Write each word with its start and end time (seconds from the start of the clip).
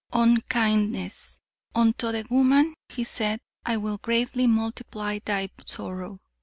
"Unkindness. 0.13 1.41
'Unto 1.75 2.11
the 2.11 2.25
woman 2.31 2.73
He 2.89 3.03
said, 3.03 3.39
I 3.63 3.77
will 3.77 3.97
greatly 3.99 4.47
multiply 4.47 5.19
thy 5.23 5.51
sorrow.' 5.63 6.19